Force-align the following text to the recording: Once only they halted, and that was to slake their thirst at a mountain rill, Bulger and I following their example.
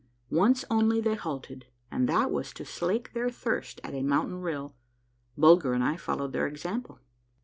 Once 0.31 0.65
only 0.67 0.99
they 0.99 1.13
halted, 1.13 1.67
and 1.91 2.09
that 2.09 2.31
was 2.31 2.51
to 2.53 2.65
slake 2.65 3.13
their 3.13 3.29
thirst 3.29 3.79
at 3.83 3.93
a 3.93 4.01
mountain 4.01 4.41
rill, 4.41 4.73
Bulger 5.37 5.73
and 5.75 5.83
I 5.83 5.95
following 5.95 6.31
their 6.31 6.47
example. 6.47 6.99